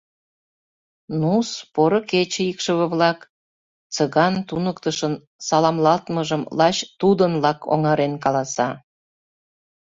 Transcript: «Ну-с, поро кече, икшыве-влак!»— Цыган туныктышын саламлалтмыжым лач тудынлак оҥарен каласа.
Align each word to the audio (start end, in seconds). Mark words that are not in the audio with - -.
«Ну-с, 1.19 1.49
поро 1.73 1.99
кече, 2.09 2.41
икшыве-влак!»— 2.51 3.19
Цыган 3.93 4.33
туныктышын 4.47 5.13
саламлалтмыжым 5.47 6.41
лач 6.57 6.77
тудынлак 6.99 7.59
оҥарен 7.73 8.13
каласа. 8.23 8.69